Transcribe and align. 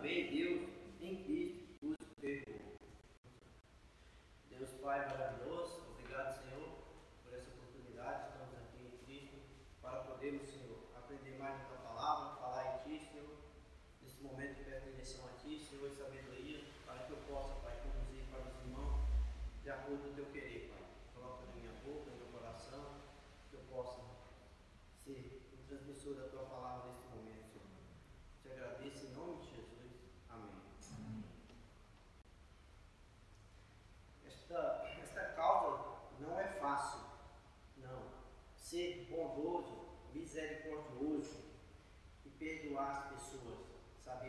também 0.00 0.30
Deus 0.30 0.62
em 1.02 1.16
Cristo 1.24 1.60
os 1.82 1.96
perdoou. 2.18 2.74
Deus 4.48 4.70
Pai 4.82 4.98
maravilhoso. 5.10 5.39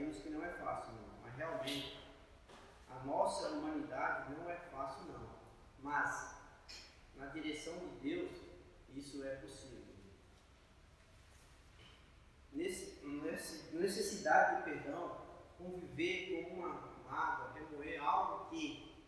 Sabemos 0.01 0.17
que 0.17 0.29
não 0.31 0.43
é 0.43 0.49
fácil, 0.53 0.93
não, 0.93 1.19
mas 1.21 1.35
realmente 1.35 1.99
a 2.89 3.03
nossa 3.05 3.49
humanidade 3.49 4.33
não 4.33 4.49
é 4.49 4.55
fácil, 4.55 5.05
não. 5.11 5.29
Mas, 5.83 6.41
na 7.15 7.27
direção 7.27 7.77
de 7.77 8.09
Deus, 8.09 8.31
isso 8.95 9.23
é 9.23 9.35
possível. 9.35 9.93
Nesse, 12.51 12.99
necessidade 13.73 14.57
de 14.57 14.71
perdão, 14.71 15.21
conviver 15.59 16.45
com 16.49 16.55
uma 16.55 16.97
mágoa, 17.07 17.53
remoer 17.53 18.03
algo 18.03 18.49
que 18.49 19.05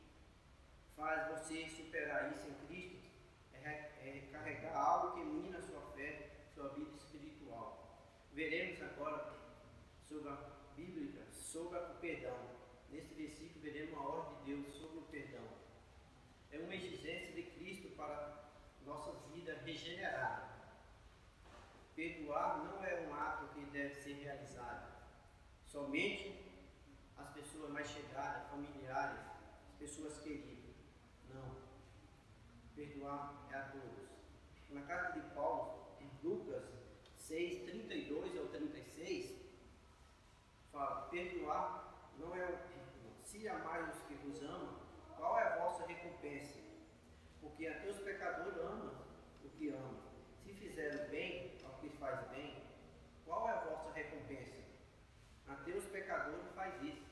faz 0.95 1.27
você 1.27 1.67
superar 1.69 2.31
isso 2.31 2.47
em 2.47 2.67
Cristo, 2.67 3.09
é, 3.51 3.89
é 3.99 4.29
carregar 4.31 4.75
algo 4.75 5.17
que 5.17 5.25
mina 5.25 5.59
sua 5.59 5.81
fé, 5.95 6.29
sua 6.53 6.69
vida 6.69 6.95
espiritual. 6.95 7.97
Veremos 8.31 8.79
agora 8.83 9.33
sobre 10.07 10.29
a 10.29 10.52
sobre 11.53 11.77
o 11.77 11.93
perdão. 12.01 12.35
Nesse 12.89 13.13
versículo 13.13 13.61
veremos 13.61 13.95
a 13.95 14.01
ordem 14.01 14.37
de 14.39 14.55
Deus 14.55 14.73
sobre 14.75 14.97
o 14.97 15.01
perdão. 15.03 15.47
É 16.51 16.57
uma 16.57 16.73
exigência 16.73 17.31
de 17.31 17.43
Cristo 17.43 17.89
para 17.95 18.49
nossas 18.83 19.15
vidas 19.31 19.61
regeneradas. 19.61 20.49
Perdoar 21.95 22.57
não 22.65 22.83
é 22.83 23.07
um 23.07 23.13
ato 23.13 23.53
que 23.53 23.65
deve 23.65 23.93
ser 23.93 24.13
realizado 24.13 24.91
somente 25.63 26.43
as 27.17 27.29
pessoas 27.29 27.69
mais 27.71 27.87
chegadas, 27.87 28.49
familiares, 28.49 29.19
as 29.69 29.75
pessoas 29.77 30.17
queridas. 30.17 30.73
Não. 31.31 31.55
Perdoar 32.75 33.47
é 33.51 33.55
a 33.55 33.63
todos. 33.65 34.09
Na 34.71 34.81
carta 34.81 35.19
de 35.19 35.35
Paulo, 35.35 35.97
em 36.01 36.09
Lucas 36.27 36.63
6, 37.19 37.61
32 37.69 38.37
ao 38.39 38.47
36, 38.47 38.72
fala: 40.73 41.07
perdoar 41.09 41.93
não 42.17 42.35
é 42.35 42.45
um 42.45 42.73
se 43.23 43.47
amais 43.47 43.95
os 43.95 44.03
que 44.03 44.15
vos 44.15 44.43
amam, 44.43 44.79
qual 45.15 45.39
é 45.39 45.43
a 45.43 45.57
vossa 45.57 45.87
recompensa? 45.87 46.59
Porque 47.39 47.67
até 47.67 47.89
os 47.89 47.99
pecadores 47.99 48.57
amam 48.57 48.93
o 49.43 49.49
que 49.49 49.69
amam. 49.69 50.03
Se 50.43 50.53
fizeram 50.53 51.09
bem 51.09 51.57
ao 51.63 51.79
que 51.79 51.89
faz 51.97 52.27
bem, 52.29 52.63
qual 53.25 53.49
é 53.49 53.53
a 53.53 53.61
vossa 53.61 53.91
recompensa? 53.93 54.61
Até 55.47 55.71
os 55.71 55.85
pecadores 55.85 56.51
faz 56.53 56.81
isso. 56.83 57.11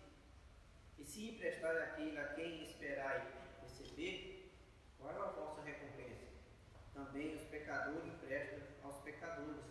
E 0.99 1.03
se 1.03 1.31
emprestar 1.31 1.75
aquilo 1.77 2.19
a 2.19 2.25
quem 2.35 2.63
esperai 2.63 3.27
receber, 3.61 4.53
qual 4.99 5.11
é 5.11 5.17
a 5.17 5.31
vossa 5.31 5.61
recompensa? 5.61 6.27
Também 6.93 7.35
os 7.35 7.43
pecadores 7.45 8.05
emprestam 8.05 8.59
aos 8.83 8.97
pecadores, 8.99 9.65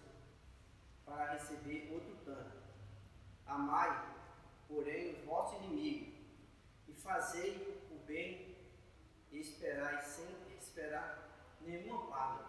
para 1.04 1.32
receber 1.32 1.92
outro 1.92 2.16
tanto. 2.24 2.59
Amai, 3.50 3.90
porém, 4.68 5.12
os 5.12 5.24
vossos 5.24 5.58
inimigos, 5.64 6.14
fazei 7.00 7.84
o 7.90 7.98
bem 8.06 8.56
e 9.32 9.40
esperai 9.40 10.00
sem 10.02 10.28
esperar 10.56 11.56
nenhuma 11.60 12.06
paga. 12.08 12.44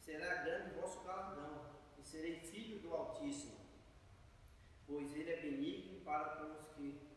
Será 0.00 0.42
grande 0.42 0.74
o 0.74 0.80
vosso 0.80 1.04
galardão, 1.04 1.64
e 1.96 2.02
serei 2.02 2.40
filho 2.40 2.80
do 2.80 2.92
Altíssimo, 2.92 3.56
pois 4.84 5.14
ele 5.14 5.30
é 5.30 5.40
benigno 5.40 6.00
para 6.00 6.36
com 6.36 6.52
os 6.54 6.68
que 6.74 7.08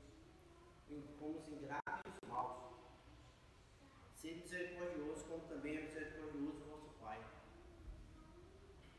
com 1.18 1.38
os 1.38 1.48
ingratos 1.48 2.04
e 2.06 2.26
os 2.26 2.30
maus. 2.30 2.58
Ser 4.14 4.36
misericordioso, 4.36 5.26
como 5.26 5.48
também 5.48 5.78
é 5.78 5.82
misericordioso 5.82 6.58
o 6.58 6.70
vosso 6.70 6.90
Pai. 7.00 7.20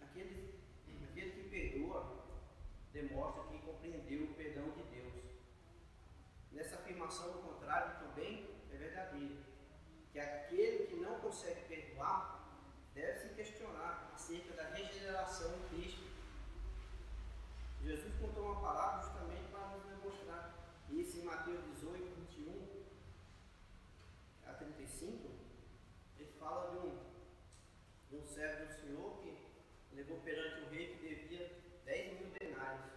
Aquele, 0.01 0.59
aquele 1.09 1.31
que 1.31 1.49
perdoa 1.51 2.25
demonstra 2.93 3.42
compreendeu 3.83 4.25
o 4.25 4.35
perdão 4.35 4.71
de 4.71 4.83
Deus 4.85 5.13
Nessa 6.53 6.77
afirmação, 6.77 7.31
o 7.31 7.43
contrário 7.43 7.99
também 7.99 8.49
é 8.73 8.77
verdadeiro. 8.77 9.39
Que 10.13 10.21
aquele 10.21 10.87
que 10.87 10.97
não 10.97 11.19
consegue 11.21 11.63
perdoar 11.63 12.63
deve 12.95 13.19
se 13.19 13.35
questionar 13.35 14.13
acerca 14.15 14.55
da 14.55 14.69
regeneração 14.69 15.51
em 15.57 15.69
Cristo. 15.69 16.05
Jesus 17.83 18.15
contou 18.21 18.53
uma 18.53 18.61
palavra 18.61 19.03
justamente 19.03 19.51
para 19.51 19.69
nos 19.69 19.85
demonstrar 19.85 20.55
isso 20.91 21.19
em 21.19 21.25
Mateus 21.25 21.65
18, 21.75 22.15
21 22.37 22.85
a 24.47 24.53
35. 24.53 25.31
Ele 26.19 26.33
fala 26.39 26.71
de 26.71 26.87
um, 26.87 26.99
de 28.11 28.17
um 28.17 28.25
servo 28.27 28.67
do 28.67 28.81
Senhor 28.81 29.19
que 29.23 29.37
levou 29.95 30.21
perante 30.21 30.61
o 30.61 30.69
rei 30.69 30.95
que 30.95 31.09
devia 31.09 31.63
10 31.85 32.21
mil 32.21 32.33
denários, 32.39 32.93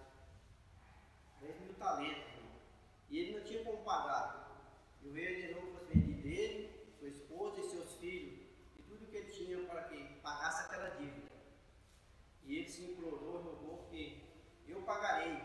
10 1.42 1.60
mil 1.62 1.74
talentos. 1.76 2.34
E 3.10 3.20
ele 3.20 3.38
não 3.38 3.46
tinha 3.46 3.64
como 3.64 3.84
pagar. 3.84 4.50
E 5.02 5.08
o 5.08 5.14
rei 5.14 5.36
ordenou 5.36 5.62
que 5.62 5.72
fosse 5.74 5.94
vendido 5.94 6.28
ele, 6.28 6.94
sua 6.98 7.08
esposa 7.08 7.62
e 7.62 7.70
seus 7.70 7.96
filhos, 7.96 8.40
e 8.78 8.82
tudo 8.84 9.06
que 9.08 9.18
ele 9.18 9.32
tinha 9.32 9.66
para 9.66 9.84
que 9.84 10.04
pagasse 10.22 10.64
aquela 10.64 10.90
dívida. 10.90 11.32
E 12.44 12.58
ele 12.58 12.70
se 12.70 12.84
implorou, 12.84 13.42
rogou 13.42 13.88
que 13.90 14.24
eu 14.68 14.82
pagarei, 14.82 15.38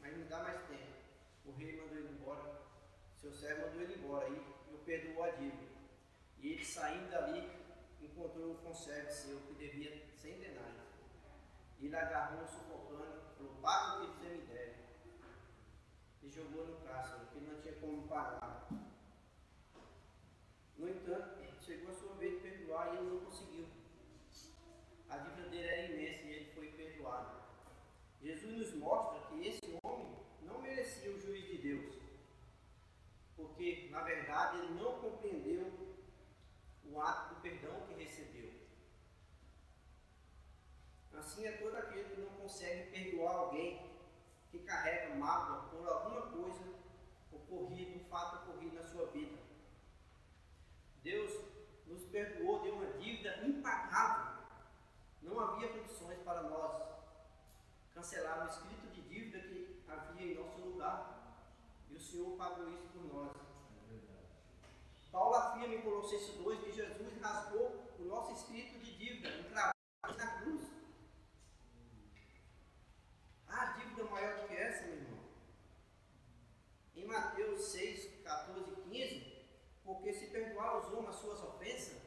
mas 0.00 0.16
me 0.16 0.24
dá 0.24 0.42
mais 0.42 0.60
tempo. 0.66 0.94
O 1.44 1.52
rei 1.52 1.76
mandou 1.76 1.98
ele 1.98 2.08
embora, 2.08 2.62
servo 3.54 3.68
mandou 3.68 3.82
ele 3.82 3.94
embora, 3.94 4.28
e 4.28 4.36
eu 4.72 4.78
perdoou 4.84 5.24
a 5.24 5.30
dívida. 5.30 5.74
E 6.40 6.52
ele 6.52 6.64
saindo 6.64 7.10
dali, 7.10 7.48
encontrou 8.02 8.52
um 8.52 8.56
conserve 8.56 9.10
seu 9.10 9.38
que 9.40 9.54
devia 9.54 10.04
100 10.16 10.38
denários. 10.38 10.84
Ele 11.80 11.96
agarrou 11.96 12.46
sufocando, 12.46 13.22
falou, 13.36 13.54
paga 13.62 14.04
o 14.04 14.06
que 14.06 14.18
você 14.18 14.28
me 14.28 14.42
deve 14.46 14.74
e 16.22 16.30
jogou 16.30 16.66
no 16.66 16.76
cárcere, 16.86 17.20
porque 17.26 17.40
não 17.40 17.60
tinha 17.60 17.74
como 17.74 18.08
pagar. 18.08 18.68
No 20.76 20.88
entanto, 20.88 21.44
chegou 21.60 21.90
a 21.90 21.94
sua 21.94 22.14
vez 22.14 22.34
de 22.34 22.40
perdoar 22.40 22.94
e 22.94 22.98
ele 22.98 23.10
não 23.10 23.20
conseguiu. 23.20 23.66
A 25.08 25.18
dívida 25.18 25.48
dele 25.48 25.68
era 25.68 25.92
imensa 25.92 26.24
e 26.24 26.32
ele 26.32 26.52
foi 26.52 26.68
perdoado. 26.72 27.44
Jesus 28.22 28.56
nos 28.56 28.74
mostra 28.74 29.20
que 29.28 29.46
esse 29.46 29.78
homem 29.82 30.16
não 30.42 30.60
merecia 30.60 31.10
o 31.10 31.20
juiz 31.20 31.46
de 31.46 31.58
Deus, 31.58 31.94
porque 33.36 33.83
na 33.94 34.02
verdade 34.02 34.58
ele 34.58 34.74
não 34.74 34.98
compreendeu 34.98 35.72
o 36.84 37.00
ato 37.00 37.34
do 37.34 37.40
perdão 37.40 37.80
que 37.86 37.94
recebeu. 37.94 38.52
Assim 41.16 41.46
é 41.46 41.52
todo 41.52 41.76
aquele 41.76 42.04
que 42.12 42.20
não 42.20 42.30
consegue 42.30 42.90
perdoar 42.90 43.36
alguém 43.36 43.88
que 44.50 44.58
carrega 44.58 45.14
mágoa 45.14 45.68
por 45.70 45.88
alguma 45.88 46.22
coisa 46.22 46.74
ocorrida, 47.32 47.96
um 47.96 48.04
fato 48.04 48.50
ocorrido 48.50 48.74
na 48.74 48.84
sua 48.84 49.06
vida. 49.06 49.38
Deus 51.04 51.32
nos 51.86 52.02
perdoou 52.06 52.62
de 52.62 52.70
uma 52.70 52.86
dívida 52.98 53.46
impagável. 53.46 54.42
Não 55.22 55.38
havia 55.38 55.68
condições 55.68 56.18
para 56.24 56.42
nós 56.42 56.82
cancelar 57.94 58.44
o 58.44 58.48
escrito 58.48 58.88
de 58.88 59.02
dívida 59.02 59.38
que 59.38 59.84
havia 59.88 60.32
em 60.32 60.34
nosso 60.34 60.60
lugar. 60.60 61.38
E 61.88 61.94
o 61.94 62.00
Senhor 62.00 62.36
pagou 62.36 62.68
isso 62.70 62.88
por 62.88 63.04
nós. 63.14 63.44
Paulo 65.14 65.36
afirma 65.36 65.63
em 65.74 65.82
Colossenses 65.82 66.36
2 66.36 66.60
que 66.60 66.72
Jesus 66.72 67.20
rasgou 67.20 67.94
o 67.98 68.04
nosso 68.04 68.32
escrito 68.32 68.78
de 68.78 68.96
dívida, 68.96 69.28
encravado 69.28 69.74
na 70.16 70.40
cruz. 70.40 70.62
Há 73.48 73.64
dívida 73.78 74.04
maior 74.04 74.40
do 74.40 74.48
que 74.48 74.54
essa, 74.54 74.86
meu 74.86 74.96
irmão? 74.96 75.24
Em 76.94 77.06
Mateus 77.06 77.64
6, 77.72 78.22
14 78.22 78.70
e 78.70 78.76
15, 78.88 79.46
porque 79.84 80.12
se 80.12 80.28
perdoar 80.28 80.78
os 80.78 80.92
homens 80.92 81.16
as 81.16 81.16
suas 81.16 81.42
ofensas, 81.42 82.02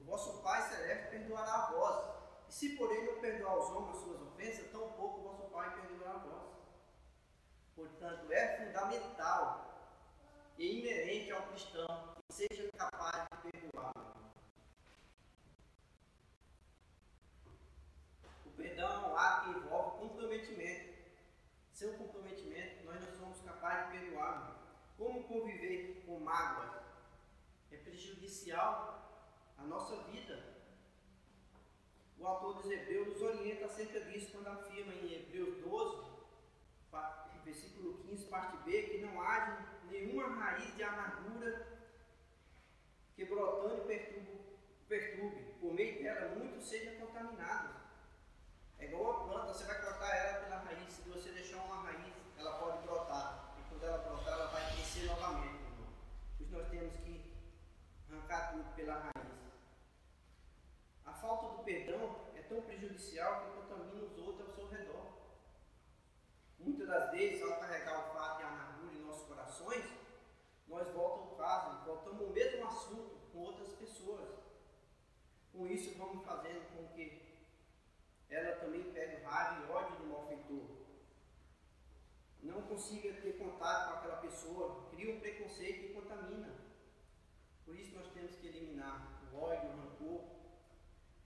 o 0.00 0.04
vosso 0.04 0.42
Pai 0.42 0.62
Celeste 0.68 1.10
perdoará 1.10 1.54
a 1.54 1.70
vós. 1.72 2.12
E 2.48 2.52
se 2.52 2.76
porém 2.76 3.04
não 3.04 3.20
perdoar 3.20 3.58
os 3.58 3.70
homens 3.70 3.96
as 3.96 4.02
suas 4.02 4.22
ofensas, 4.22 4.70
tão 4.70 4.92
pouco 4.92 5.20
o 5.20 5.22
vosso 5.24 5.50
Pai 5.50 5.74
perdoará 5.74 6.14
a 6.14 6.18
vós. 6.18 6.42
Portanto, 7.74 8.32
é 8.32 8.56
fundamental 8.56 9.68
e 10.58 10.80
inerente 10.80 11.32
ao 11.32 11.42
cristão 11.48 12.21
seja 12.48 12.72
capaz 12.72 13.26
de 13.30 13.52
perdoar. 13.52 13.92
O 18.46 18.50
perdão 18.56 18.90
é 18.90 19.08
um 19.08 19.16
ato 19.16 19.52
que 19.52 19.58
envolve 19.58 20.08
comprometimento. 20.08 20.92
Sem 21.72 21.90
o 21.90 21.98
comprometimento, 21.98 22.84
nós 22.84 23.00
não 23.00 23.18
somos 23.18 23.40
capazes 23.42 23.92
de 23.92 23.98
perdoar. 23.98 24.56
Como 24.98 25.24
conviver 25.24 26.02
com 26.04 26.18
mágoas? 26.20 26.82
é 27.70 27.76
prejudicial 27.78 29.24
à 29.56 29.62
nossa 29.62 29.96
vida. 30.10 30.52
O 32.18 32.26
autor 32.26 32.60
dos 32.60 32.70
Hebreus 32.70 33.08
nos 33.08 33.22
orienta 33.22 33.64
acerca 33.64 34.00
disso 34.02 34.30
quando 34.30 34.48
afirma 34.48 34.92
em 34.92 35.14
Hebreus 35.14 35.56
12, 35.64 36.12
versículo 37.44 37.98
15, 38.02 38.26
parte 38.26 38.58
B, 38.58 38.82
que 38.82 38.98
não 38.98 39.20
haja 39.22 39.66
nenhuma 39.90 40.28
raiz 40.28 40.76
de 40.76 40.82
amargura 40.82 41.71
que 43.14 43.24
brotando 43.24 43.82
perturbe, 43.82 44.58
perturbe, 44.88 45.54
por 45.60 45.72
meio 45.72 46.02
dela 46.02 46.34
muitos 46.34 46.68
sejam 46.68 46.94
contaminados. 47.06 47.76
É 48.78 48.86
igual 48.86 49.02
uma 49.02 49.28
planta, 49.28 49.52
você 49.52 49.64
vai 49.64 49.80
cortar 49.80 50.16
ela 50.16 50.40
pela 50.40 50.58
raiz, 50.58 50.92
se 50.92 51.08
você 51.08 51.30
deixar 51.30 51.58
uma 51.58 51.82
raiz, 51.82 52.12
ela 52.36 52.58
pode 52.58 52.86
brotar, 52.86 53.54
e 53.58 53.68
quando 53.68 53.84
ela 53.84 53.98
brotar, 53.98 54.32
ela 54.32 54.46
vai 54.46 54.72
crescer 54.72 55.04
novamente. 55.06 55.62
Por 56.36 56.44
isso 56.44 56.52
nós 56.52 56.68
temos 56.68 56.96
que 56.96 57.32
arrancar 58.10 58.52
tudo 58.52 58.74
pela 58.74 58.94
raiz. 58.94 59.32
A 61.04 61.12
falta 61.12 61.56
do 61.56 61.62
perdão 61.62 62.16
é 62.34 62.42
tão 62.42 62.62
prejudicial 62.62 63.44
que 63.44 63.60
contamina 63.60 64.04
os 64.04 64.18
outros 64.18 64.48
ao 64.48 64.54
seu 64.54 64.68
redor. 64.68 65.12
Muitas 66.58 66.88
das 66.88 67.10
vezes, 67.10 67.42
ao 67.42 67.60
carregar 67.60 67.98
o 67.98 68.14
fato 68.14 68.38
de 68.38 68.44
amargura 68.44 68.94
em 68.94 69.04
nossos 69.04 69.26
corações, 69.26 69.84
nós 70.68 70.88
voltamos 70.92 71.32
o 71.32 71.36
caso, 71.36 71.84
voltamos 71.84 72.28
o 72.28 72.30
mesmo 72.30 72.66
assunto 72.66 73.16
com 73.32 73.38
outras 73.40 73.72
pessoas. 73.72 74.28
Com 75.62 75.68
isso, 75.68 75.96
vamos 75.96 76.26
fazendo 76.26 76.60
com 76.74 76.88
que 76.88 77.22
ela 78.28 78.56
também 78.56 78.82
pegue 78.92 79.22
raiva 79.22 79.64
e 79.64 79.70
ódio 79.70 79.96
do 79.98 80.06
malfeitor. 80.08 80.64
Não 82.42 82.62
consiga 82.62 83.12
ter 83.20 83.38
contato 83.38 83.92
com 83.92 83.98
aquela 83.98 84.16
pessoa, 84.16 84.90
cria 84.90 85.14
um 85.14 85.20
preconceito 85.20 85.84
e 85.84 85.94
contamina. 85.94 86.52
Por 87.64 87.76
isso 87.76 87.94
nós 87.94 88.08
temos 88.08 88.34
que 88.34 88.48
eliminar 88.48 89.22
o 89.32 89.38
ódio, 89.38 89.68
o 89.68 89.76
rancor. 89.76 90.24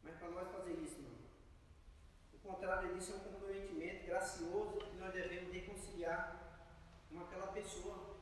Mas 0.03 0.17
para 0.17 0.29
nós 0.29 0.50
fazer 0.50 0.75
isso, 0.83 1.00
não. 1.00 1.17
O 2.35 2.38
contrário 2.38 2.94
disso 2.94 3.15
é 3.15 3.17
um 3.17 3.33
comprometimento 3.33 4.05
gracioso 4.05 4.77
que 4.81 4.97
nós 4.97 5.15
devemos 5.15 5.50
reconciliar 5.50 6.69
com 7.09 7.21
aquela 7.21 7.47
pessoa. 7.53 8.19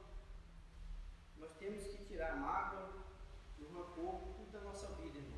Nós 1.38 1.50
temos 1.58 1.82
que 1.88 2.04
tirar 2.04 2.34
a 2.34 2.36
mágoa, 2.36 3.02
o 3.58 3.64
rancor, 3.74 4.20
tudo 4.36 4.52
da 4.52 4.60
nossa 4.60 4.94
vida, 4.94 5.18
irmão. 5.18 5.34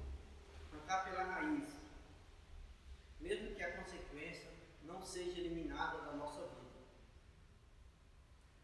Arrancar 0.76 1.05
pela 1.05 1.23
raiz. 1.23 1.75
Mesmo 3.19 3.55
que 3.55 3.62
a 3.62 3.76
consequência 3.78 4.50
não 4.82 5.02
seja 5.02 5.40
eliminada 5.40 6.02
da 6.02 6.12
nossa 6.12 6.43
vida. 6.43 6.67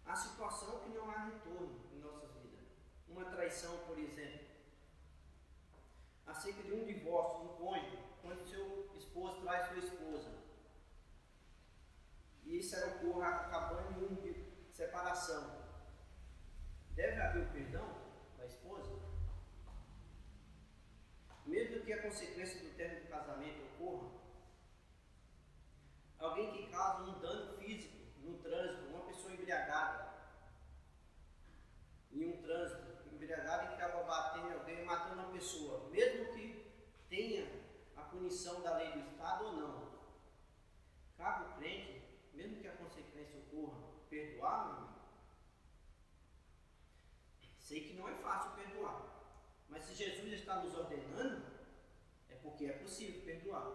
A 0.04 0.14
situação 0.14 0.80
que 0.80 0.90
não 0.90 1.10
há 1.10 1.24
retorno 1.24 1.80
em 1.92 2.00
nossas 2.00 2.30
vidas. 2.34 2.66
Uma 3.08 3.24
traição, 3.24 3.78
por 3.86 3.98
exemplo. 3.98 4.46
Acerca 6.26 6.62
de 6.62 6.72
um 6.72 6.84
divórcio, 6.84 7.44
um 7.44 7.56
cônjuge, 7.56 7.98
quando 8.20 8.46
seu 8.46 8.90
esposo 8.94 9.40
traz 9.40 9.68
sua 9.68 9.78
esposa. 9.78 10.38
E 12.44 12.58
isso 12.58 12.76
ocorra 12.76 13.28
acabando 13.28 13.98
em 13.98 14.04
um 14.04 14.14
de 14.14 14.52
separação. 14.70 15.62
Deve 16.94 17.20
haver 17.20 17.42
o 17.42 17.52
perdão 17.52 17.88
da 18.36 18.44
esposa? 18.44 19.00
Mesmo 21.46 21.84
que 21.84 21.92
a 21.92 22.01
consequência 22.12 22.60
do 22.60 22.76
término 22.76 23.06
do 23.06 23.08
casamento 23.08 23.64
ocorra, 23.72 24.10
alguém 26.18 26.52
que 26.52 26.70
causa 26.70 27.10
um 27.10 27.18
dano 27.20 27.56
físico 27.56 27.96
no 28.18 28.36
trânsito, 28.38 28.88
uma 28.88 29.06
pessoa 29.06 29.32
embriagada, 29.32 30.12
em 32.12 32.26
um 32.26 32.42
trânsito, 32.42 33.08
embriagada 33.10 33.64
e 33.64 33.74
acaba 33.74 34.02
batendo 34.02 34.50
em 34.50 34.52
alguém, 34.52 34.84
matando 34.84 35.22
uma 35.22 35.32
pessoa, 35.32 35.88
mesmo 35.88 36.34
que 36.34 36.70
tenha 37.08 37.50
a 37.96 38.02
punição 38.02 38.60
da 38.60 38.76
lei 38.76 38.92
do 38.92 39.00
Estado 39.00 39.46
ou 39.46 39.52
não, 39.54 39.92
cabe 41.16 41.46
o 41.46 41.56
crente, 41.56 42.02
mesmo 42.34 42.60
que 42.60 42.68
a 42.68 42.76
consequência 42.76 43.38
ocorra, 43.38 43.78
perdoar, 44.10 44.66
meu 44.66 44.74
irmão? 44.74 44.92
Sei 47.58 47.88
que 47.88 47.94
não 47.94 48.06
é 48.06 48.14
fácil 48.16 48.50
perdoar. 48.50 49.12
Mas 49.72 49.84
se 49.84 49.94
Jesus 49.94 50.34
está 50.34 50.56
nos 50.56 50.74
ordenando, 50.74 51.31
porque 52.62 52.66
é 52.66 52.72
possível 52.78 53.22
perdoar. 53.22 53.72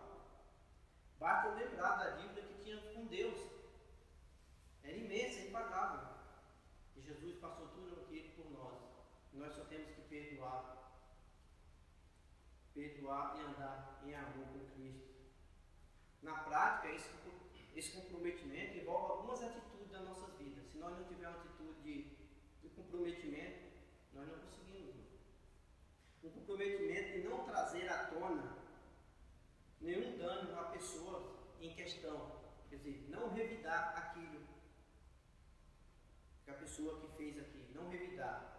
Basta 1.20 1.50
lembrar 1.56 1.98
da 1.98 2.10
dívida 2.12 2.42
que 2.42 2.64
tinha 2.64 2.78
com 2.94 3.06
Deus. 3.08 3.38
Era 4.82 4.96
imensa, 4.96 5.42
impagável. 5.42 6.08
E 6.96 7.02
Jesus 7.02 7.36
passou 7.40 7.68
tudo 7.68 8.02
aquilo 8.02 8.30
por 8.36 8.50
nós. 8.52 8.80
Nós 9.34 9.54
só 9.54 9.66
temos 9.66 9.90
que 9.90 10.02
perdoar. 10.04 10.94
Perdoar 12.74 13.36
e 13.38 13.42
andar 13.42 14.02
em 14.06 14.16
amor 14.16 14.48
com 14.54 14.66
Cristo. 14.76 15.08
Na 16.22 16.36
prática, 16.36 16.88
esse, 17.76 17.92
comprometimento 17.92 18.78
envolve 18.78 19.12
algumas 19.12 19.44
atitudes 19.44 19.92
das 19.92 20.04
nossas 20.04 20.34
vidas. 20.38 20.66
Se 20.72 20.78
nós 20.78 20.98
não 20.98 21.06
tivermos 21.08 21.42
atitude 21.42 21.82
de, 21.82 22.04
de 22.62 22.70
comprometimento, 22.70 23.68
nós 24.14 24.28
não 24.30 24.40
conseguimos. 24.40 24.96
Um 26.24 26.30
comprometimento 26.30 27.12
de 27.14 27.28
não 27.28 27.44
trazer 27.44 27.90
à 27.90 28.06
tona 28.06 28.58
nenhum 29.88 30.18
dano 30.18 30.60
à 30.60 30.66
pessoa 30.66 31.34
em 31.62 31.74
questão. 31.74 32.30
Quer 32.70 32.76
dizer, 32.76 33.08
não 33.10 33.34
revidar 33.34 33.94
aquilo 33.96 34.46
que 36.44 36.52
a 36.52 36.56
pessoa 36.56 37.00
que 37.00 37.08
fez 37.16 37.40
aqui, 37.40 37.72
não 37.74 37.90
revidar. 37.90 38.54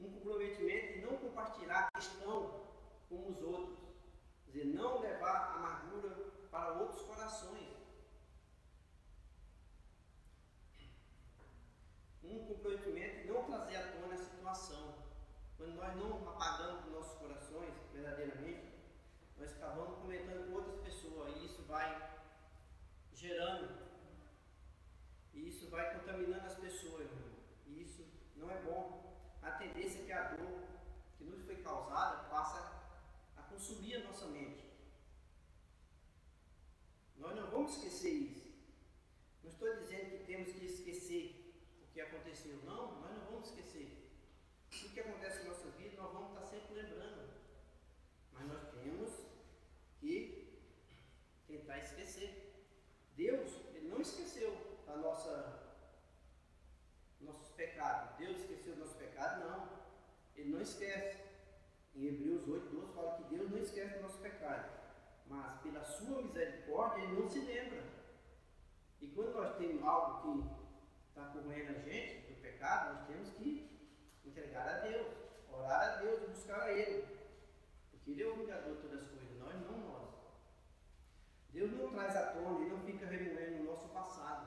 Um 0.00 0.10
comprometimento 0.10 0.94
de 0.94 1.00
não 1.00 1.16
compartilhar 1.16 1.88
a 1.88 1.98
questão 1.98 2.66
com 3.08 3.28
os 3.28 3.40
outros. 3.40 3.78
Quer 4.46 4.58
dizer, 4.58 4.64
não 4.74 5.00
levar 5.00 5.54
amargura 5.54 6.10
para 6.50 6.72
outros 6.72 7.02
corações. 7.02 7.76
um 12.24 12.44
comprometimento 12.44 13.20
e 13.20 13.28
não 13.28 13.44
trazer 13.44 13.76
à 13.76 13.92
tona 13.92 14.14
a 14.14 14.18
situação. 14.18 14.96
Quando 15.56 15.76
nós 15.76 15.94
não 15.94 16.28
apagamos 16.28 16.84
nossos 16.86 17.16
corações 17.18 17.72
verdadeiramente, 17.92 18.65
nós 19.46 19.54
acabamos 19.54 19.98
comentando 20.00 20.48
com 20.48 20.54
outras 20.54 20.80
pessoas 20.80 21.36
e 21.36 21.46
isso 21.46 21.62
vai 21.68 21.88
gerando, 23.14 23.78
e 25.32 25.48
isso 25.48 25.70
vai 25.70 25.94
contaminando 25.94 26.46
as 26.46 26.56
pessoas, 26.56 27.06
irmão. 27.06 27.30
E 27.64 27.82
isso 27.82 28.04
não 28.34 28.50
é 28.50 28.60
bom. 28.62 29.14
A 29.42 29.52
tendência 29.52 30.00
é 30.00 30.04
que 30.04 30.12
a 30.12 30.32
dor 30.32 30.64
que 31.16 31.22
nos 31.22 31.44
foi 31.44 31.62
causada 31.62 32.28
passa 32.28 32.58
a 33.36 33.42
consumir 33.42 33.96
a 33.96 34.04
nossa 34.08 34.26
mente. 34.26 34.64
Nós 37.16 37.36
não 37.36 37.48
vamos 37.48 37.76
esquecer 37.76 38.10
isso. 38.10 38.46
Não 39.44 39.50
estou 39.50 39.76
dizendo 39.76 40.18
que 40.18 40.24
temos 40.24 40.52
que 40.52 40.66
esquecer 40.66 41.54
que 41.92 42.00
aconteceu. 42.00 42.56
Não, 42.64 43.00
nós 43.00 43.16
não 43.16 43.24
vamos 43.26 43.48
esquecer. 43.48 44.10
O 44.72 44.88
que 44.90 45.00
acontece 45.00 45.42
em 45.42 45.48
nossa 45.48 45.70
vida, 45.70 46.02
nós 46.02 46.12
vamos 46.12 46.32
estar 46.32 46.46
sempre 46.46 46.74
lembrando. 46.74 47.30
Mas 48.32 48.48
nós 48.48 48.62
temos 48.82 49.26
que 50.06 50.62
tentar 51.46 51.78
esquecer. 51.78 52.30
Deus, 53.16 53.50
Ele 53.74 53.88
não 53.88 54.00
esqueceu 54.00 54.50
a 54.86 54.96
nossa, 54.96 55.74
nossos 57.20 57.48
pecados. 57.54 58.16
Deus 58.16 58.38
esqueceu 58.38 58.74
o 58.74 58.78
nosso 58.78 58.94
pecado? 58.94 59.48
Não. 59.48 59.76
Ele 60.46 60.54
não 60.54 60.62
esquece. 60.62 61.18
Em 61.96 62.06
Hebreus 62.06 62.46
8, 62.46 62.68
12 62.68 62.92
fala 62.92 63.16
que 63.16 63.34
Deus 63.34 63.50
não 63.50 63.58
esquece 63.58 63.98
o 63.98 64.02
nosso 64.02 64.18
pecado. 64.18 64.70
Mas 65.26 65.60
pela 65.60 65.82
sua 65.82 66.22
misericórdia, 66.22 67.02
Ele 67.02 67.20
não 67.20 67.28
se 67.28 67.40
lembra. 67.40 67.82
E 69.00 69.08
quando 69.08 69.34
nós 69.34 69.56
temos 69.56 69.82
algo 69.82 70.22
que 70.22 71.08
está 71.08 71.26
corroendo 71.32 71.70
a 71.70 71.80
gente 71.80 72.32
do 72.32 72.40
pecado, 72.40 72.94
nós 72.94 73.06
temos 73.08 73.30
que 73.30 73.90
entregar 74.24 74.68
a 74.68 74.78
Deus, 74.86 75.08
orar 75.50 75.82
a 75.82 75.96
Deus 75.96 76.22
e 76.22 76.26
buscar 76.28 76.62
a 76.62 76.72
Ele. 76.72 77.04
Porque 77.90 78.12
Ele 78.12 78.22
é 78.22 78.28
o 78.28 78.36
vingador 78.36 78.76
de 78.76 78.82
todas 78.82 79.00
as 79.00 79.08
coisas, 79.08 79.38
nós 79.38 79.54
não 79.62 79.78
nós. 79.80 80.14
Deus 81.50 81.72
não 81.72 81.90
traz 81.90 82.14
à 82.14 82.26
tona, 82.34 82.60
Ele 82.60 82.70
não 82.70 82.80
fica 82.84 83.06
remoendo 83.06 83.62
o 83.62 83.72
nosso 83.72 83.88
passado. 83.88 84.46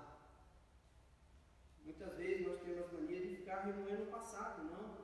Muitas 1.83 2.15
vezes 2.15 2.47
nós 2.47 2.61
temos 2.61 2.89
mania 2.93 3.19
de 3.19 3.35
ficar 3.35 3.65
remoendo 3.65 4.03
o 4.03 4.11
passado, 4.11 4.63
não. 4.63 4.98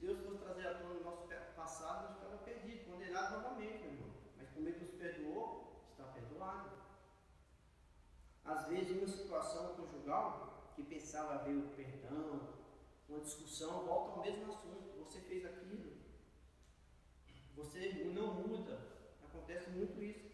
Deus 0.00 0.18
fosse 0.24 0.38
trazer 0.38 0.66
à 0.66 0.74
tona 0.74 1.00
o 1.00 1.04
nosso 1.04 1.28
passado, 1.54 2.04
nós 2.04 2.14
ficávamos 2.14 2.42
perdidos, 2.42 2.86
condenados 2.86 3.30
novamente, 3.32 3.82
meu 3.82 3.92
irmão. 3.92 4.10
Mas 4.36 4.48
como 4.50 4.66
Ele 4.66 4.78
nos 4.78 4.94
perdoou, 4.94 5.84
está 5.90 6.04
perdoado. 6.04 6.70
Às 8.44 8.66
vezes, 8.66 8.96
uma 8.96 9.06
situação 9.06 9.76
conjugal 9.76 10.72
que 10.74 10.82
pensava 10.82 11.34
haver 11.34 11.56
o 11.56 11.68
perdão, 11.76 12.48
uma 13.08 13.20
discussão, 13.20 13.84
volta 13.84 14.12
ao 14.12 14.22
mesmo 14.22 14.52
assunto. 14.52 15.04
Você 15.04 15.20
fez 15.20 15.44
aquilo, 15.44 15.98
você 17.54 18.04
não 18.14 18.34
muda. 18.34 18.80
Acontece 19.22 19.70
muito 19.70 20.02
isso. 20.02 20.30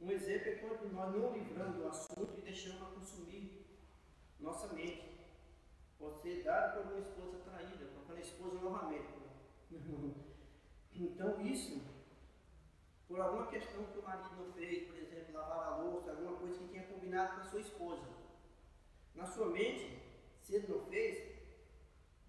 Um 0.00 0.10
exemplo 0.10 0.48
é 0.48 0.54
quando 0.56 0.92
nós 0.92 1.14
não 1.14 1.32
livramos 1.32 1.76
do 1.76 1.88
assunto 1.88 2.38
e 2.38 2.42
deixamos 2.42 2.94
consumir 2.94 3.64
nossa 4.40 4.72
mente. 4.74 5.15
Pode 5.98 6.18
ser 6.20 6.42
dado 6.42 6.82
por 6.82 6.92
uma 6.92 7.00
esposa 7.00 7.38
traída, 7.38 7.86
por 7.86 8.02
aquela 8.02 8.20
esposa 8.20 8.58
novamente. 8.60 9.14
Então 10.98 11.38
isso, 11.42 11.78
por 13.06 13.20
alguma 13.20 13.48
questão 13.48 13.84
que 13.84 13.98
o 13.98 14.02
marido 14.02 14.34
não 14.34 14.50
fez, 14.50 14.86
por 14.86 14.96
exemplo, 14.96 15.34
lavar 15.34 15.72
a 15.72 15.76
louça, 15.76 16.10
alguma 16.10 16.38
coisa 16.38 16.58
que 16.58 16.68
tinha 16.68 16.86
combinado 16.86 17.34
com 17.34 17.40
a 17.42 17.50
sua 17.50 17.60
esposa. 17.60 18.08
Na 19.14 19.26
sua 19.26 19.50
mente, 19.50 20.02
se 20.40 20.54
ele 20.54 20.68
não 20.68 20.86
fez, 20.86 21.36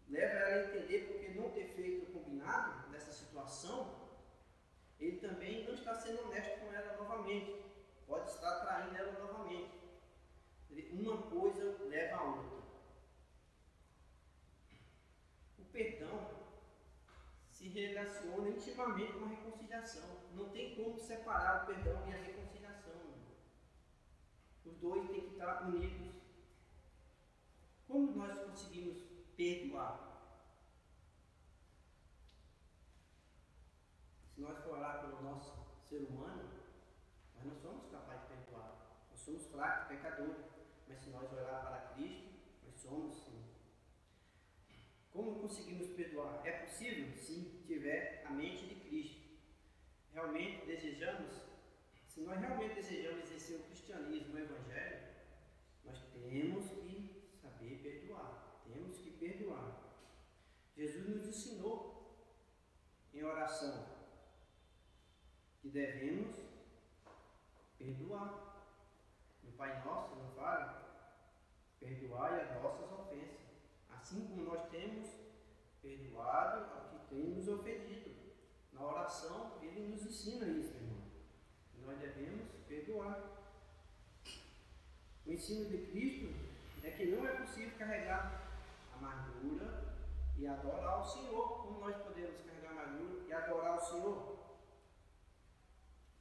leva 0.10 0.34
ela 0.34 0.56
a 0.56 0.66
entender 0.66 1.08
porque 1.08 1.40
não 1.40 1.50
ter 1.52 1.66
feito 1.76 2.10
o 2.10 2.14
combinado 2.14 2.90
nessa 2.90 3.12
situação, 3.12 4.08
ele 5.00 5.18
também 5.18 5.64
não 5.66 5.74
está 5.74 5.96
sendo 5.96 6.24
honesto 6.26 6.60
com 6.60 6.74
ela 6.74 6.98
novamente. 6.98 7.64
Pode 8.06 8.30
estar 8.30 8.60
traindo 8.62 8.96
ela 8.96 9.12
novamente. 9.20 9.78
Uma 10.92 11.22
coisa 11.24 11.78
leva 11.88 12.16
a 12.16 12.24
outra. 12.24 12.58
O 15.60 15.66
perdão 15.72 16.38
se 17.50 17.66
relaciona 17.86 18.50
intimamente 18.50 19.14
com 19.14 19.26
a 19.26 19.28
reconciliação. 19.28 20.18
Não 20.34 20.50
tem 20.50 20.76
como 20.76 20.98
separar 20.98 21.64
o 21.64 21.66
perdão 21.68 22.08
e 22.08 22.14
a 22.14 22.18
reconciliação. 22.18 22.94
Os 24.66 24.76
dois 24.78 25.10
têm 25.10 25.22
que 25.22 25.34
estar 25.34 25.68
unidos. 25.68 26.16
Como 27.88 28.12
nós 28.16 28.38
conseguimos 28.40 28.98
perdoar? 29.36 30.08
Se 34.34 34.42
nós 34.42 34.66
orar 34.66 35.02
pelo 35.02 35.22
nosso 35.22 35.56
ser 35.88 36.04
humano, 36.04 36.50
nós 37.36 37.46
não 37.46 37.56
somos 37.56 37.88
capazes 37.88 38.28
de 38.28 38.36
perdoar. 38.36 39.06
Nós 39.10 39.20
somos 39.20 39.46
fracos, 39.48 39.88
pecadores. 39.88 40.46
Mas 40.88 41.00
se 41.00 41.10
nós 41.10 41.32
olhar 41.32 41.62
para 41.62 41.94
Cristo, 41.96 42.30
nós 42.66 42.76
somos 42.76 43.16
sim. 43.24 43.44
Como 45.12 45.40
conseguimos 45.40 45.88
perdoar? 45.96 46.46
É 46.46 46.52
possível 46.60 47.12
se 47.18 47.57
tiver 47.68 48.24
a 48.26 48.32
mente 48.32 48.66
de 48.66 48.76
Cristo. 48.76 49.28
Realmente 50.14 50.66
desejamos, 50.66 51.34
se 52.08 52.22
nós 52.22 52.40
realmente 52.40 52.76
desejamos 52.76 53.24
exercer 53.26 53.60
o 53.60 53.64
cristianismo, 53.64 54.34
o 54.34 54.40
evangelho, 54.40 55.08
nós 55.86 56.02
temos 56.14 56.70
que 56.70 57.30
saber 57.42 57.78
perdoar. 57.84 58.62
Temos 58.66 58.98
que 58.98 59.12
perdoar. 59.12 59.84
Jesus 60.76 61.08
nos 61.08 61.28
ensinou 61.28 61.98
em 63.14 63.24
oração 63.24 63.86
que 65.62 65.70
devemos 65.70 66.36
perdoar. 67.78 68.46
No 69.44 69.52
Pai 69.54 69.84
Nosso 69.84 70.16
não 70.16 70.32
fala? 70.32 70.86
Perdoai 71.80 72.42
as 72.42 72.62
nossas 72.62 72.92
ofensas, 72.92 73.38
assim 73.90 74.28
como 74.28 74.44
nós 74.44 74.70
temos 74.70 75.08
perdoado 75.82 76.87
tem 77.10 77.20
nos 77.20 77.48
ofendido. 77.48 78.12
Na 78.74 78.86
oração, 78.86 79.58
ele 79.62 79.88
nos 79.88 80.06
ensina 80.06 80.48
isso, 80.48 80.76
irmão. 80.76 80.98
Nós 81.86 82.00
devemos 82.00 82.48
perdoar. 82.68 83.38
O 85.26 85.32
ensino 85.32 85.66
de 85.66 85.78
Cristo 85.88 86.34
é 86.84 86.92
que 86.92 87.06
não 87.08 87.28
é 87.28 87.34
possível 87.36 87.78
carregar 87.78 88.48
amargura 88.94 89.96
e 90.38 90.48
adorar 90.48 91.02
o 91.02 91.06
Senhor. 91.06 91.64
Como 91.64 91.80
nós 91.80 91.96
podemos 91.98 92.42
carregar 92.42 92.72
amargura 92.72 93.24
e 93.28 93.34
adorar 93.34 93.78
o 93.78 93.86
Senhor? 93.86 94.38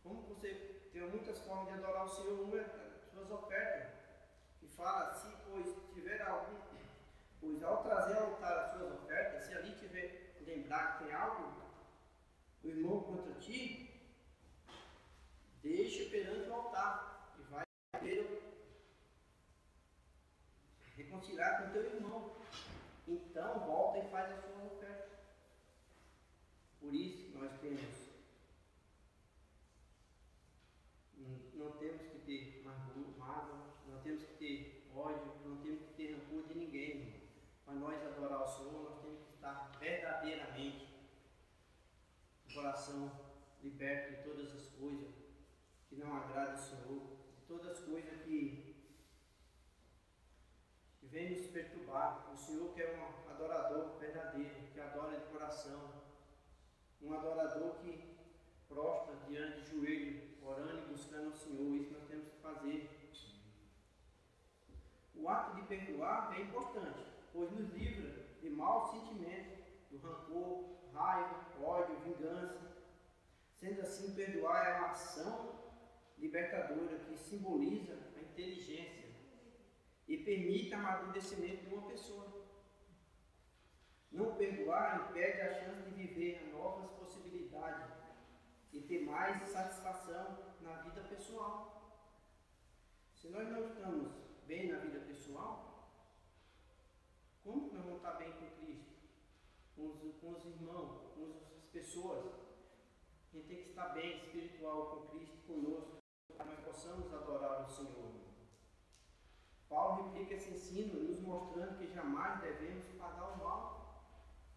Como 0.03 0.23
você 0.23 0.55
tem 0.93 1.09
muitas 1.09 1.39
formas 1.41 1.67
de 1.67 1.75
adorar 1.75 2.07
o 2.07 2.09
Senhor, 2.09 2.41
uma 2.41 2.59
é 2.59 2.87
suas 3.13 3.31
ofertas, 3.31 3.93
que 4.61 4.69
fala 4.69 5.09
assim, 5.11 5.35
pois 5.51 5.75
tiver 5.95 6.21
algum, 6.21 6.59
pois 7.41 7.63
ao 7.63 7.83
trazer 7.83 8.19
ao 8.19 8.27
altar 8.27 8.59
as 8.59 8.71
suas 8.73 8.93
ofertas, 8.93 9.45
se 9.45 9.55
ali 9.55 9.75
tiver 9.75 10.26
lembrar 10.57 10.99
que 10.99 11.05
tem 11.05 11.15
algo, 11.15 11.55
o 12.65 12.69
irmão 12.69 13.01
contra 13.03 13.35
ti, 13.35 13.91
deixe 15.63 16.07
perante 16.07 16.49
o 16.49 16.55
altar 16.55 17.35
e 17.39 17.43
vai 17.43 17.65
reconciliar 20.97 21.63
com 21.63 21.73
teu 21.73 21.85
irmão. 21.85 22.37
Então 23.07 23.61
volta 23.61 23.99
e 23.99 24.11
faz 24.11 24.33
a 24.33 24.43
sua 24.43 24.65
oferta. 24.65 25.19
Por 26.81 26.95
isso 26.95 27.37
nós 27.39 27.53
temos 27.61 28.07
não 31.55 31.71
temos 31.79 32.03
que 32.03 32.19
ter 32.21 32.63
mágoa, 33.17 33.75
não 33.89 34.01
temos 34.03 34.23
que 34.25 34.35
ter 34.35 34.89
ódio, 34.95 35.33
não 35.45 35.57
temos 35.63 35.83
que 35.83 35.95
ter 35.95 36.13
rancor 36.15 36.47
de 36.49 36.59
ninguém. 36.59 37.15
Para 37.65 37.75
nós 37.75 38.01
adorar 38.03 38.43
o 38.43 38.47
Senhor, 38.47 38.85
nós 38.85 39.01
temos 39.01 39.23
que 39.23 39.35
estar 39.35 39.73
verdadeiramente 39.81 40.85
o 40.85 42.45
coração 42.57 43.13
liberto 43.63 44.17
de 44.17 44.23
todas 44.23 44.55
as 44.55 44.67
coisas 44.69 45.15
que 45.89 45.97
não 45.97 46.17
agradam 46.17 46.53
ao 46.53 46.59
Senhor, 46.59 47.03
de 47.37 47.45
todas 47.47 47.67
as 47.67 47.81
coisas 47.81 48.23
que, 48.23 48.75
que 50.99 51.07
vêm 51.07 51.37
nos 51.37 51.49
perturbar. 51.49 52.33
O 52.33 52.37
Senhor 52.37 52.73
que 52.73 52.81
é 52.81 52.97
um 52.97 53.31
adorador 53.31 53.99
verdadeiro, 53.99 54.73
que 54.73 54.81
adora 54.81 55.21
de 55.21 55.27
coração, 55.27 56.03
um 57.03 57.13
adorador 57.13 57.77
que 57.81 58.17
prostra 58.67 59.17
diante 59.29 59.61
de 59.61 59.71
joelho 59.71 60.37
orando 60.43 60.79
e 60.79 60.93
buscando 60.93 61.29
o 61.29 61.37
Senhor. 61.37 61.77
Isso 61.77 61.93
nós 61.93 62.09
temos 62.09 62.29
que 62.29 62.41
fazer. 62.41 62.91
O 65.15 65.29
ato 65.29 65.57
de 65.57 65.63
perdoar 65.63 66.35
é 66.39 66.43
importante, 66.43 67.05
pois 67.33 67.51
nos 67.51 67.73
livra 67.75 68.27
de 68.41 68.49
maus 68.49 68.91
sentimentos, 68.93 69.65
do 69.91 69.99
rancor, 69.99 70.77
raiva, 70.97 71.45
ódio, 71.63 72.01
vingança. 72.01 72.75
Sendo 73.53 73.81
assim, 73.83 74.15
perdoar 74.15 74.67
é 74.67 74.79
uma 74.79 74.91
ação 74.91 75.57
libertadora 76.19 76.99
que 76.99 77.17
simboliza 77.17 77.99
a 78.17 78.21
inteligência 78.21 79.07
e 80.09 80.17
permite 80.19 80.75
o 80.75 80.79
amadurecimento 80.79 81.67
de 81.67 81.75
uma 81.75 81.89
pessoa. 81.89 82.47
Não 84.11 84.35
perdoar 84.37 85.11
impede 85.11 85.41
a 85.41 85.53
chance 85.53 85.83
de 85.83 85.91
viver 85.91 86.49
novas 86.53 86.91
possibilidades 86.93 87.93
e 88.73 88.81
ter 88.81 89.05
mais 89.05 89.49
satisfação 89.49 90.39
na 90.61 90.83
vida 90.83 91.03
pessoal. 91.03 91.77
Se 93.15 93.29
nós 93.29 93.49
não 93.49 93.67
estamos 93.67 94.13
bem 94.47 94.71
na 94.71 94.79
vida 94.79 95.01
pessoal, 95.01 95.91
como 97.43 97.73
nós 97.73 97.85
vamos 97.85 97.97
estar 97.99 98.13
bem 98.13 98.33
com 98.33 98.51
Cristo? 98.61 98.96
Com 99.77 99.89
os, 99.89 100.01
com 100.21 100.33
os 100.33 100.45
irmãos, 100.47 101.13
com 101.15 101.27
as 101.27 101.67
pessoas? 101.71 102.25
A 102.25 103.37
gente 103.37 103.49
tem 103.49 103.57
que 103.59 103.69
estar 103.69 103.91
bem 103.91 104.17
espiritual 104.17 104.87
com 104.87 105.19
Cristo 105.19 105.37
conosco, 105.47 105.99
para 106.27 106.47
que 106.47 106.51
nós 106.53 106.65
possamos 106.65 107.13
adorar 107.13 107.63
o 107.63 107.71
Senhor. 107.71 108.13
Paulo 109.69 110.05
replica 110.05 110.35
esse 110.35 110.55
ensino, 110.55 111.03
nos 111.03 111.21
mostrando 111.21 111.77
que 111.79 111.93
jamais 111.93 112.41
devemos 112.41 112.87
pagar 112.99 113.35
o 113.35 113.39
mal 113.39 113.77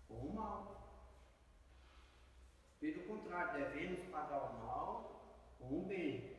com 0.08 0.16
o 0.16 0.34
mal. 0.34 0.80
Pelo 2.80 3.04
contrário, 3.06 3.66
devemos 3.66 4.06
pagar 4.06 4.52
o 4.52 4.66
mal 4.66 5.56
com 5.58 5.82
o 5.82 5.86
bem. 5.86 6.38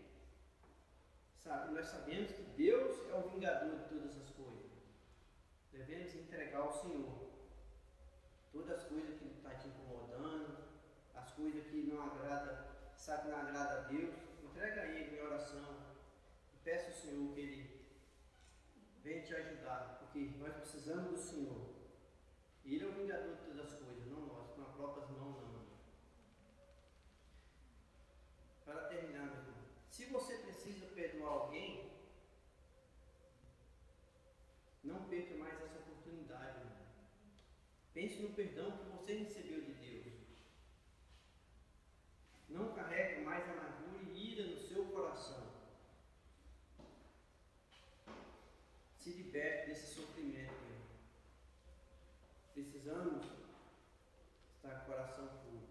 Sabe, 1.37 1.75
nós 1.75 1.87
sabemos 1.87 2.33
que 2.33 2.43
Deus 2.43 3.09
é 3.11 3.15
o 3.15 3.29
vingador 3.29 3.79
de 3.79 3.89
todas 3.89 4.17
as 4.17 4.31
coisas. 4.31 4.71
Devemos 5.73 6.15
entregar 6.15 6.61
ao 6.61 6.73
Senhor 6.73 7.30
todas 8.53 8.71
as 8.71 8.85
coisas 8.85 9.19
que 9.19 9.27
está 9.27 9.51
te 9.55 9.69
incomodando, 9.69 10.59
as 11.15 11.33
coisas 11.33 11.65
que 11.67 11.83
não 11.83 12.03
agrada, 12.03 12.67
sabe 12.95 13.23
que 13.23 13.29
não 13.29 13.39
agrada 13.39 13.81
a 13.81 13.83
Deus, 13.89 14.15
entrega 14.43 14.83
a 14.83 14.87
Ele 14.87 15.17
em 15.17 15.23
oração 15.23 15.77
e 16.55 16.59
peça 16.65 16.89
ao 16.89 16.95
Senhor 16.95 17.35
que 17.35 17.41
Ele 17.41 17.87
venha 19.03 19.23
te 19.23 19.35
ajudar, 19.35 19.99
porque 20.01 20.33
nós 20.39 20.55
precisamos 20.55 21.11
do 21.11 21.19
Senhor. 21.19 21.71
Ele 22.65 22.85
é 22.85 22.89
o 22.89 22.93
vingador 22.93 23.37
de 23.37 23.43
todas 23.43 23.73
as 23.73 23.79
coisas, 23.79 24.07
não 24.07 24.27
nós, 24.27 24.51
com 24.51 24.63
as 24.63 24.73
próprias 24.73 25.11
mãos 25.11 25.37
não. 25.43 25.61
Para 28.65 28.89
terminar, 28.89 29.27
meu 29.27 29.37
irmão, 29.37 29.55
se 29.91 30.07
você 30.07 30.35
precisa 30.39 30.87
perdoar 30.87 31.33
alguém, 31.33 31.91
não 34.83 35.09
perca 35.09 35.35
mais 35.37 35.61
essa 35.61 35.79
oportunidade. 35.79 36.59
Irmão. 36.59 36.77
Pense 37.93 38.23
no 38.23 38.31
perdão 38.31 38.71
que 38.79 38.85
você 38.97 39.15
recebeu 39.15 39.61
de 39.63 39.73
Deus. 39.73 40.15
Não 42.49 42.73
carregue 42.73 43.23
mais 43.23 43.49
amargura 43.49 44.03
e 44.03 44.33
ira 44.33 44.47
no 44.47 44.57
seu 44.57 44.85
coração. 44.87 45.51
Se 48.97 49.11
liberte 49.11 49.69
desse 49.69 49.95
sofrimento. 49.95 50.53
Irmão. 50.53 50.81
Precisamos 52.55 53.27
estar 54.57 54.81
com 54.81 54.83
o 54.83 54.95
coração 54.95 55.29
puro. 55.29 55.69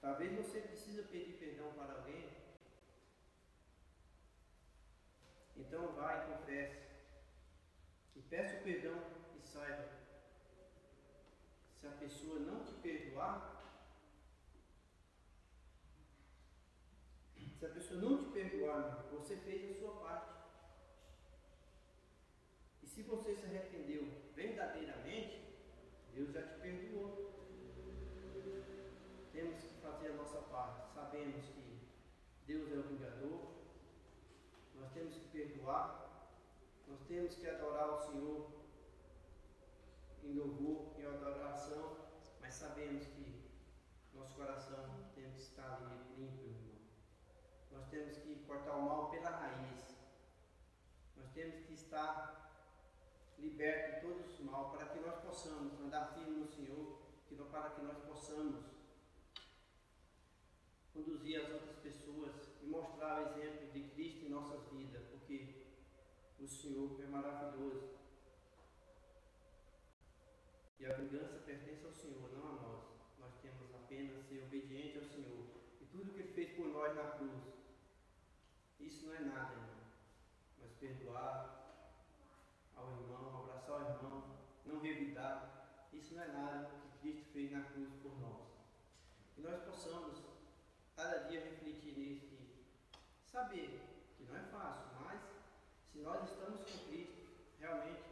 Talvez 0.00 0.32
você 0.32 0.60
precisa 0.98 1.02
pedir 1.08 1.34
perdão 1.34 1.72
para 1.74 1.94
alguém. 1.94 2.28
Então 5.56 5.92
vai 5.92 6.24
e 6.24 6.32
confesse. 6.32 6.88
E 8.16 8.22
peça 8.22 8.58
o 8.58 8.62
perdão 8.64 9.00
e 9.36 9.46
saiba. 9.46 9.98
se 11.80 11.86
a 11.86 11.90
pessoa 11.90 12.40
não 12.40 12.64
te 12.64 12.72
perdoar, 12.74 13.54
se 17.58 17.66
a 17.66 17.68
pessoa 17.68 18.00
não 18.00 18.18
te 18.18 18.30
perdoar, 18.30 19.06
você 19.10 19.36
fez 19.36 19.70
a 19.70 19.80
sua 19.80 19.92
parte. 20.00 20.38
E 22.82 22.86
se 22.86 23.02
você 23.02 23.34
se 23.34 23.44
arrependeu 23.46 24.08
verdadeiramente, 24.34 25.42
Deus 26.12 26.32
já 26.32 26.42
te 26.42 26.60
perdoou. 26.60 27.28
Temos 29.32 29.62
que 29.62 29.80
fazer 29.80 30.08
a 30.08 30.14
nossa 30.14 30.40
parte. 30.42 30.92
Sabemos 30.92 31.46
que 31.46 31.78
Deus 32.44 32.72
é 32.72 32.74
o 32.74 32.82
vingador. 32.82 33.54
Nós 34.74 34.90
temos 34.92 35.14
que 35.14 35.28
perdoar. 35.28 36.34
Nós 36.88 36.97
temos 37.08 37.34
que 37.36 37.48
adorar 37.48 37.88
o 37.94 37.98
Senhor 37.98 38.50
em 40.22 40.34
louvor 40.34 40.92
e 40.98 41.06
adoração, 41.06 41.96
mas 42.38 42.54
sabemos 42.54 43.06
que 43.06 43.50
nosso 44.12 44.34
coração 44.36 45.06
tem 45.14 45.32
que 45.32 45.40
estar 45.40 45.80
limpo, 46.18 46.44
irmão. 46.44 46.76
Nós 47.72 47.88
temos 47.88 48.18
que 48.18 48.44
cortar 48.46 48.76
o 48.76 48.82
mal 48.82 49.10
pela 49.10 49.30
raiz. 49.30 49.96
Nós 51.16 51.30
temos 51.30 51.64
que 51.66 51.72
estar 51.72 52.52
libertos 53.38 53.94
de 53.94 54.00
todos 54.02 54.34
os 54.34 54.40
mal 54.40 54.70
para 54.70 54.88
que 54.88 55.00
nós 55.00 55.16
possamos 55.22 55.80
andar 55.80 56.12
firme 56.12 56.36
no 56.40 56.46
Senhor, 56.46 56.98
para 57.50 57.70
que 57.70 57.82
nós 57.82 57.96
possamos 58.00 58.66
conduzir 60.92 61.40
as 61.40 61.50
outras 61.50 61.76
pessoas 61.76 62.34
e 62.62 62.66
mostrar 62.66 63.20
o 63.20 63.28
exemplo 63.28 63.68
de 63.72 63.88
Cristo 63.90 64.26
em 64.26 64.28
nossas 64.28 64.60
vidas, 64.64 64.67
o 66.40 66.46
Senhor 66.48 67.00
é 67.02 67.06
maravilhoso. 67.06 67.98
E 70.78 70.86
a 70.86 70.94
vingança 70.94 71.38
pertence 71.44 71.84
ao 71.84 71.92
Senhor, 71.92 72.30
não 72.32 72.48
a 72.48 72.52
nós. 72.52 72.84
Nós 73.18 73.34
temos 73.42 73.74
apenas 73.74 74.24
ser 74.26 74.44
obediente 74.44 74.98
ao 74.98 75.04
Senhor. 75.04 75.46
E 75.80 75.86
tudo 75.86 76.12
que 76.12 76.20
Ele 76.20 76.32
fez 76.32 76.56
por 76.56 76.68
nós 76.68 76.94
na 76.94 77.10
cruz, 77.12 77.42
isso 78.78 79.06
não 79.06 79.14
é 79.14 79.20
nada, 79.20 79.54
irmão. 79.54 79.78
Mas 80.60 80.72
perdoar 80.74 81.58
ao 82.76 82.92
irmão, 82.92 83.42
abraçar 83.42 83.76
o 83.76 83.90
irmão, 83.90 84.38
não 84.64 84.80
revidar, 84.80 85.88
isso 85.92 86.14
não 86.14 86.22
é 86.22 86.28
nada 86.28 86.70
que 86.92 86.98
Cristo 87.00 87.32
fez 87.32 87.50
na 87.50 87.62
cruz 87.64 87.92
por 88.00 88.16
nós. 88.20 88.46
E 89.36 89.40
nós 89.40 89.60
possamos, 89.64 90.22
cada 90.94 91.24
dia, 91.28 91.40
refletir 91.40 91.98
nisso 91.98 92.26
e 92.26 93.30
saber 93.30 93.80
que 94.16 94.24
não 94.24 94.36
é 94.36 94.42
fácil, 94.44 95.00
mas 95.00 95.20
se 95.92 95.97
nós 96.08 96.22
estamos 96.30 96.60
com 96.62 96.88
Cristo, 96.88 97.20
realmente, 97.60 98.07